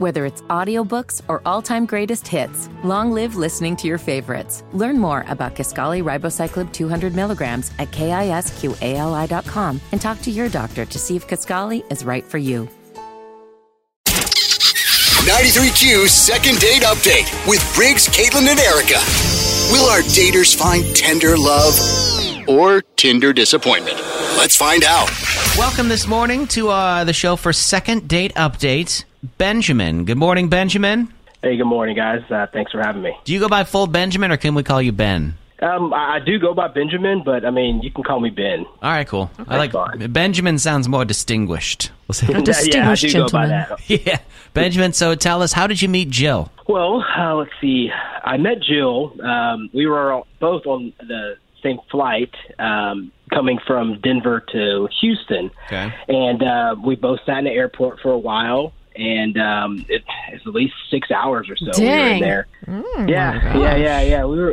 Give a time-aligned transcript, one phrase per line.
[0.00, 4.64] Whether it's audiobooks or all-time greatest hits, long live listening to your favorites.
[4.72, 10.98] Learn more about Kisqali Ribociclib 200 milligrams at kisqali.com and talk to your doctor to
[10.98, 12.66] see if Kisqali is right for you.
[14.06, 19.00] 93Q's second date update with Briggs, Caitlin, and Erica.
[19.70, 21.78] Will our daters find tender love
[22.48, 23.98] or Tinder disappointment?
[24.40, 25.10] Let's find out.
[25.58, 29.04] Welcome this morning to uh, the show for second date update.
[29.36, 30.06] Benjamin.
[30.06, 31.12] Good morning, Benjamin.
[31.42, 32.22] Hey, good morning, guys.
[32.30, 33.14] Uh, thanks for having me.
[33.24, 35.34] Do you go by full Benjamin or can we call you Ben?
[35.60, 38.64] Um, I, I do go by Benjamin, but I mean, you can call me Ben.
[38.64, 39.30] All right, cool.
[39.46, 40.10] I like fine.
[40.10, 41.90] Benjamin sounds more distinguished.
[42.08, 42.28] We'll say.
[42.30, 43.76] yeah, I distinguished do go by gentleman.
[43.88, 44.06] that.
[44.06, 44.20] yeah.
[44.54, 46.50] Benjamin, so tell us, how did you meet Jill?
[46.66, 47.90] Well, uh, let's see.
[48.24, 49.14] I met Jill.
[49.22, 55.50] Um, we were both on the same flight um, coming from Denver to Houston.
[55.66, 55.92] Okay.
[56.08, 58.72] And uh, we both sat in the airport for a while.
[58.96, 60.02] And um, it,
[60.32, 62.20] it's at least six hours or so we were in Dang.
[62.20, 62.46] there.
[63.06, 64.24] yeah, yeah, yeah, yeah.
[64.24, 64.50] We were.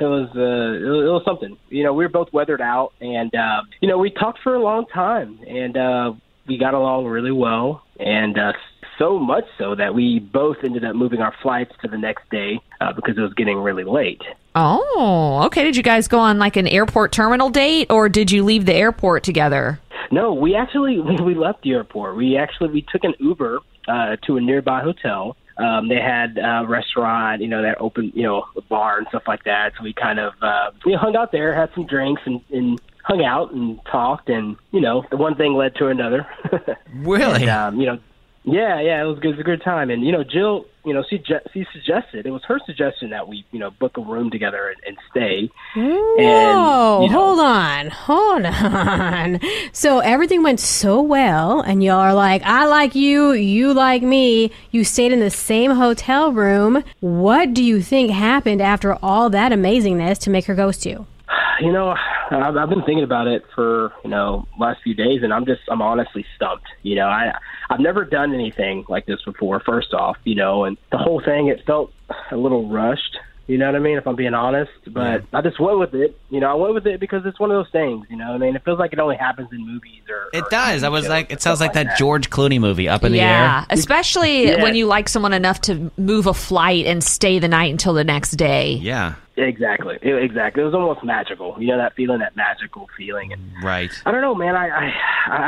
[0.00, 0.28] It was.
[0.34, 1.56] Uh, it was, it was something.
[1.68, 4.60] You know, we were both weathered out, and uh, you know, we talked for a
[4.60, 6.12] long time, and uh,
[6.48, 8.52] we got along really well, and uh,
[8.98, 12.60] so much so that we both ended up moving our flights to the next day
[12.80, 14.20] uh, because it was getting really late.
[14.54, 15.64] Oh, okay.
[15.64, 18.74] Did you guys go on like an airport terminal date or did you leave the
[18.74, 19.80] airport together?
[20.10, 22.16] No, we actually we, we left the airport.
[22.16, 25.36] We actually we took an Uber uh, to a nearby hotel.
[25.56, 29.24] Um, they had a restaurant, you know, that open, you know, a bar and stuff
[29.28, 29.72] like that.
[29.76, 33.22] So we kind of uh, we hung out there, had some drinks, and, and hung
[33.22, 36.26] out and talked, and you know, the one thing led to another.
[36.92, 37.42] Really?
[37.42, 37.98] And, um, you know,
[38.44, 39.28] yeah, yeah, it was good.
[39.30, 39.90] It was a good time.
[39.90, 43.28] And you know, Jill, you know, she ju- she suggested it was her suggestion that
[43.28, 45.50] we, you know, book a room together and, and stay.
[45.74, 49.40] Whoa, And, you know- hold on, hold on.
[49.72, 54.50] So everything went so well, and y'all are like, I like you, you like me.
[54.70, 56.82] You stayed in the same hotel room.
[57.00, 61.06] What do you think happened after all that amazingness to make her ghost you?
[61.60, 61.94] You know,
[62.30, 65.62] I've, I've been thinking about it for you know last few days, and I'm just
[65.68, 66.66] I'm honestly stumped.
[66.82, 67.32] You know, I
[67.68, 69.60] I've never done anything like this before.
[69.60, 71.92] First off, you know, and the whole thing it felt
[72.30, 73.18] a little rushed.
[73.46, 73.98] You know what I mean?
[73.98, 76.16] If I'm being honest, but I just went with it.
[76.30, 78.06] You know, I went with it because it's one of those things.
[78.08, 80.28] You know, what I mean, it feels like it only happens in movies or.
[80.32, 80.84] It or does.
[80.84, 83.26] I was like, it sounds like that George Clooney movie, Up in the Air.
[83.26, 84.62] yeah, especially Yeah.
[84.62, 88.04] when you like someone enough to move a flight and stay the night until the
[88.04, 88.74] next day.
[88.74, 89.14] Yeah.
[89.36, 90.62] Exactly, It- exactly.
[90.62, 91.56] It was almost magical.
[91.58, 93.90] You know that feeling, that magical feeling, and Right.
[94.04, 94.54] I don't know, man.
[94.54, 94.92] I, I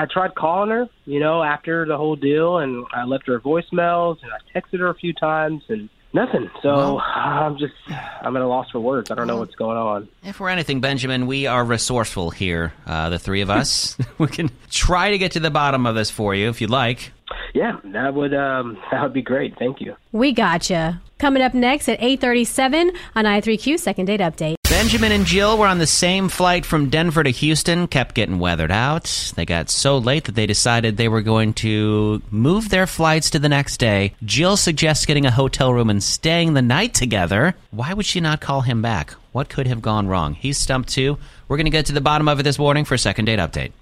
[0.03, 4.17] I tried calling her, you know, after the whole deal, and I left her voicemails,
[4.23, 6.51] and I texted her a few times, and nothing.
[6.63, 7.75] So Well- I'm just
[8.23, 9.11] I'm at a loss for words.
[9.11, 10.09] I don't know what's going on.
[10.25, 13.97] If we're anything, Benjamin, we are resourceful here, uh, the three of us.
[14.19, 17.13] we can try to get to the bottom of this for you if you'd like.
[17.55, 19.59] Yeah, that would um that would be great.
[19.59, 19.97] Thank you.
[20.13, 21.01] We gotcha.
[21.19, 24.55] Coming up next at 8:37 on 93Q Second Date Update.
[24.73, 28.73] Benjamin and Jill were on the same flight from Denver to Houston, kept getting weathered
[28.73, 29.33] out.
[29.37, 33.39] They got so late that they decided they were going to move their flights to
[33.39, 34.15] the next day.
[34.25, 37.55] Jill suggests getting a hotel room and staying the night together.
[37.71, 39.11] Why would she not call him back?
[39.33, 40.33] What could have gone wrong?
[40.33, 41.19] He's stumped too.
[41.49, 43.39] We're going to get to the bottom of it this morning for a second date
[43.39, 43.73] update.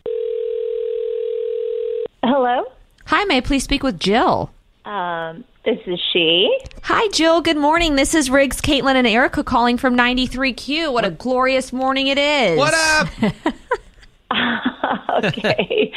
[2.25, 2.65] Hello,
[3.07, 4.51] Hi, may I please speak with Jill?
[4.85, 6.59] Um, this is she.
[6.85, 7.41] Hi, Jill.
[7.43, 7.97] Good morning.
[7.97, 10.93] This is Briggs, Caitlin, and Erica calling from 93Q.
[10.93, 12.59] What a glorious morning it is.
[12.59, 13.09] What up?
[15.25, 15.93] Okay.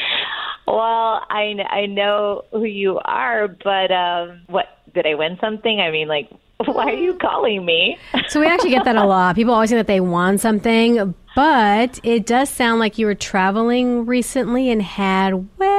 [0.68, 5.80] well, I I know who you are, but um, what did I win something?
[5.80, 6.30] I mean, like,
[6.66, 7.98] why are you calling me?
[8.30, 9.36] So we actually get that a lot.
[9.36, 14.06] People always think that they won something, but it does sound like you were traveling
[14.08, 15.73] recently and had, well,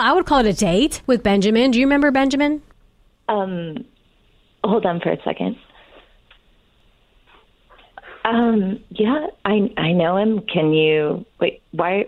[0.00, 1.70] I would call it a date with Benjamin.
[1.70, 2.62] Do you remember Benjamin?
[3.28, 3.84] Um,
[4.64, 5.56] hold on for a second.
[8.24, 10.40] Um, yeah, I I know him.
[10.40, 11.62] Can you wait?
[11.72, 12.06] Why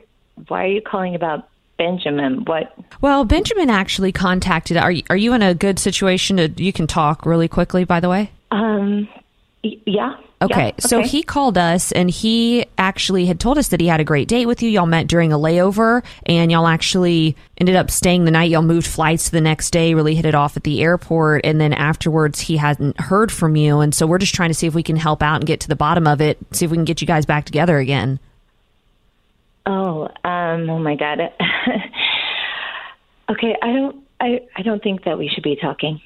[0.49, 1.49] why are you calling about
[1.79, 2.45] Benjamin?
[2.45, 2.77] What?
[3.01, 4.77] Well, Benjamin actually contacted.
[4.77, 6.49] Are you, are you in a good situation to?
[6.63, 7.85] You can talk really quickly.
[7.85, 8.31] By the way.
[8.51, 9.22] Um, y-
[9.63, 10.17] yeah.
[10.41, 11.09] Okay, yeah, so okay.
[11.09, 14.47] he called us and he actually had told us that he had a great date
[14.47, 14.69] with you.
[14.69, 18.51] Y'all met during a layover and y'all actually ended up staying the night.
[18.51, 21.43] Y'all moved flights to the next day, really hit it off at the airport.
[21.45, 23.79] And then afterwards, he hadn't heard from you.
[23.79, 25.69] And so we're just trying to see if we can help out and get to
[25.69, 28.19] the bottom of it, see if we can get you guys back together again.
[29.65, 31.21] Oh, um, oh my God.
[33.31, 36.01] okay, I don't, I, I don't think that we should be talking.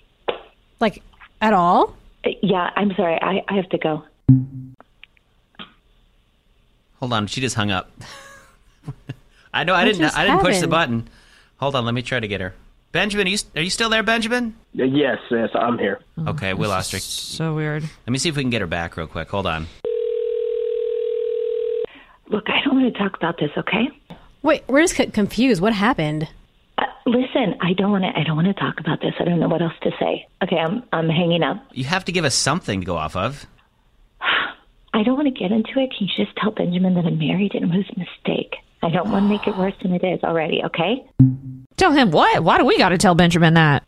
[0.79, 1.03] Like,
[1.41, 1.97] at all?
[2.43, 3.19] Yeah, I'm sorry.
[3.20, 4.05] I, I have to go.
[7.00, 7.90] Hold on, she just hung up.
[9.55, 11.08] I know I What didn't I didn't push the button.
[11.58, 12.55] Hold on, let me try to get her.
[12.93, 14.55] Benjamin, are you, are you still there, Benjamin?
[14.73, 16.00] Yes, yes, I'm here.
[16.26, 16.99] Okay, we lost her.
[16.99, 17.82] So weird.
[17.82, 19.29] Let me see if we can get her back real quick.
[19.31, 19.67] Hold on.
[22.29, 23.88] Look, I don't want to talk about this, okay?
[24.43, 25.61] Wait, we're just confused.
[25.61, 26.29] What happened?
[26.78, 28.19] Uh, listen, I don't want to.
[28.19, 29.14] I don't want to talk about this.
[29.19, 30.26] I don't know what else to say.
[30.43, 31.64] Okay, I'm I'm hanging up.
[31.73, 33.46] You have to give us something to go off of.
[34.93, 35.90] I don't want to get into it.
[35.96, 38.56] Can you just tell Benjamin that I'm married and it was a mistake?
[38.82, 40.62] I don't want to make it worse than it is already.
[40.64, 41.05] Okay?
[41.76, 42.43] Tell him what?
[42.43, 43.84] Why do we got to tell Benjamin that?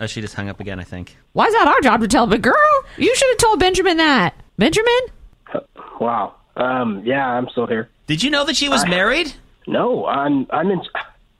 [0.00, 1.16] Oh, she just hung up again, I think.
[1.32, 2.26] Why is that our job to tell?
[2.26, 2.54] But girl,
[2.96, 4.34] you should have told Benjamin that.
[4.56, 4.98] Benjamin?
[6.00, 6.36] Wow.
[6.56, 7.88] Um, yeah, I'm still here.
[8.06, 9.32] Did you know that she was married?
[9.66, 10.80] No, I'm I'm in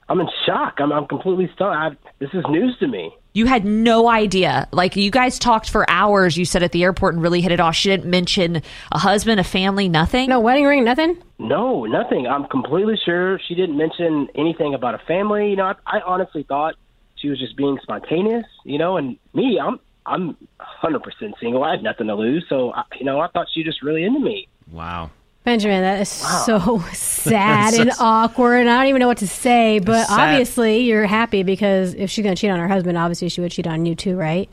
[0.09, 0.75] I'm in shock.
[0.79, 1.97] I'm I'm completely stunned.
[1.97, 3.15] I, this is news to me.
[3.33, 4.67] You had no idea.
[4.71, 6.37] Like you guys talked for hours.
[6.37, 7.75] You said at the airport and really hit it off.
[7.75, 8.61] She didn't mention
[8.91, 10.29] a husband, a family, nothing.
[10.29, 11.17] No wedding ring, nothing?
[11.39, 12.27] No, nothing.
[12.27, 15.49] I'm completely sure she didn't mention anything about a family.
[15.49, 16.75] You know, I, I honestly thought
[17.15, 18.45] she was just being spontaneous.
[18.65, 20.37] You know, and me, I'm I'm
[20.83, 21.01] 100%
[21.39, 21.63] single.
[21.63, 22.45] I have nothing to lose.
[22.49, 24.47] So, I, you know, I thought she just really into me.
[24.71, 25.11] Wow.
[25.43, 28.61] Benjamin, that is so sad and awkward.
[28.61, 30.19] And I don't even know what to say, but Sad.
[30.31, 33.51] obviously you're happy because if she's going to cheat on her husband, obviously she would
[33.51, 34.49] cheat on you too, right?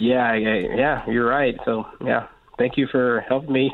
[0.00, 1.10] Yeah, yeah, yeah.
[1.10, 1.58] You're right.
[1.64, 3.72] So, yeah, thank you for helping me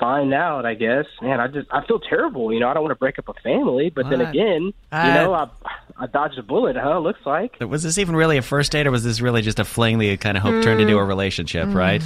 [0.00, 0.64] find out.
[0.66, 2.52] I guess, man, I just I feel terrible.
[2.52, 5.14] You know, I don't want to break up a family, but then again, Uh, you
[5.14, 5.48] know, I
[5.98, 6.76] I dodged a bullet.
[6.76, 6.98] Huh?
[6.98, 7.56] Looks like.
[7.60, 10.06] Was this even really a first date, or was this really just a fling that
[10.06, 12.02] you kind of hope turned into a relationship, right?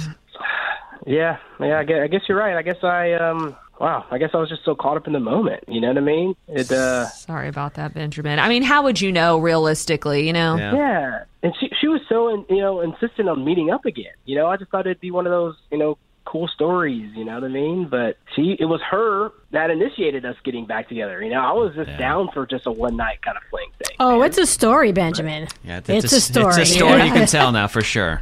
[1.05, 1.79] Yeah, yeah.
[1.79, 2.55] I guess, I guess you're right.
[2.55, 3.55] I guess I um.
[3.79, 5.63] Wow, I guess I was just so caught up in the moment.
[5.67, 6.35] You know what I mean?
[6.47, 6.71] It.
[6.71, 8.37] uh Sorry about that, Benjamin.
[8.37, 10.27] I mean, how would you know realistically?
[10.27, 10.75] You know, Yeah.
[10.75, 14.13] Yeah, and she she was so in, you know insistent on meeting up again.
[14.25, 17.11] You know, I just thought it'd be one of those you know cool stories.
[17.15, 17.87] You know what I mean?
[17.89, 21.21] But she, it was her that initiated us getting back together.
[21.23, 23.97] You know, I was just down for just a one night kind of fling thing.
[23.99, 25.47] Oh, it's a story, Benjamin.
[25.63, 26.49] Yeah, It's a story.
[26.49, 28.21] It's a story you can tell now for sure.